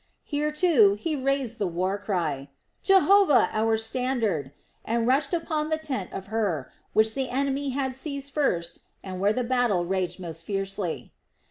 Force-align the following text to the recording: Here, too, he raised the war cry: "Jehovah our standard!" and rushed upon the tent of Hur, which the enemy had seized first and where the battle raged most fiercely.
Here, 0.23 0.51
too, 0.51 0.95
he 0.95 1.15
raised 1.15 1.59
the 1.59 1.67
war 1.67 1.99
cry: 1.99 2.49
"Jehovah 2.81 3.49
our 3.53 3.77
standard!" 3.77 4.51
and 4.83 5.05
rushed 5.05 5.31
upon 5.31 5.69
the 5.69 5.77
tent 5.77 6.11
of 6.11 6.25
Hur, 6.25 6.71
which 6.93 7.13
the 7.13 7.29
enemy 7.29 7.69
had 7.69 7.93
seized 7.93 8.33
first 8.33 8.79
and 9.03 9.19
where 9.19 9.31
the 9.31 9.43
battle 9.43 9.85
raged 9.85 10.19
most 10.19 10.43
fiercely. 10.43 11.13